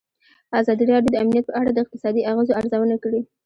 [0.59, 3.21] ازادي راډیو د امنیت په اړه د اقتصادي اغېزو ارزونه کړې.